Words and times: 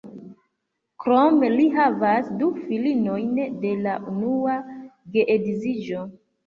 Krome 1.03 1.49
li 1.59 1.67
havas 1.75 2.33
du 2.41 2.49
filinojn 2.63 3.39
de 3.67 3.77
la 3.87 3.97
unua 4.17 4.61
geedziĝo. 5.17 6.07